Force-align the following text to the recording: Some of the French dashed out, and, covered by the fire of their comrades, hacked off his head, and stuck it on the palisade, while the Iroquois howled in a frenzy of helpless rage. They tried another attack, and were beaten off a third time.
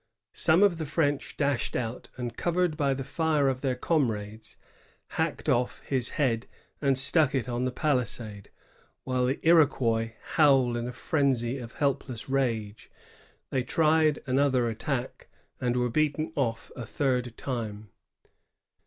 Some 0.33 0.63
of 0.63 0.79
the 0.79 0.87
French 0.87 1.37
dashed 1.37 1.75
out, 1.75 2.09
and, 2.17 2.35
covered 2.35 2.75
by 2.75 2.95
the 2.95 3.03
fire 3.03 3.47
of 3.47 3.61
their 3.61 3.75
comrades, 3.75 4.57
hacked 5.09 5.47
off 5.47 5.83
his 5.85 6.09
head, 6.17 6.47
and 6.81 6.97
stuck 6.97 7.35
it 7.35 7.47
on 7.47 7.65
the 7.65 7.71
palisade, 7.71 8.49
while 9.03 9.27
the 9.27 9.39
Iroquois 9.47 10.13
howled 10.37 10.75
in 10.75 10.87
a 10.87 10.91
frenzy 10.91 11.59
of 11.59 11.73
helpless 11.73 12.27
rage. 12.27 12.89
They 13.51 13.61
tried 13.61 14.23
another 14.25 14.67
attack, 14.67 15.27
and 15.59 15.77
were 15.77 15.87
beaten 15.91 16.31
off 16.35 16.71
a 16.75 16.87
third 16.87 17.37
time. 17.37 17.91